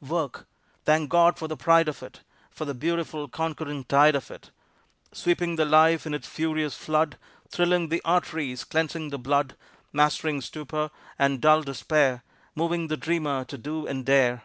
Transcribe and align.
Work! 0.00 0.46
Thank 0.86 1.10
God 1.10 1.36
for 1.38 1.48
the 1.48 1.56
pride 1.58 1.86
of 1.86 2.02
it, 2.02 2.22
For 2.50 2.64
the 2.64 2.72
beautiful, 2.72 3.28
conquering 3.28 3.84
tide 3.84 4.14
of 4.16 4.30
it. 4.30 4.50
Sweeping 5.12 5.56
the 5.56 5.66
life 5.66 6.06
in 6.06 6.14
its 6.14 6.26
furious 6.26 6.74
flood, 6.74 7.18
Thrilling 7.50 7.90
the 7.90 8.00
arteries, 8.02 8.64
cleansing 8.64 9.10
the 9.10 9.18
blood, 9.18 9.54
Mastering 9.92 10.40
stupor 10.40 10.90
and 11.18 11.42
dull 11.42 11.60
despair, 11.62 12.24
Moving 12.54 12.86
the 12.88 12.96
dreamer 12.96 13.44
to 13.44 13.58
do 13.58 13.86
and 13.86 14.06
dare. 14.06 14.44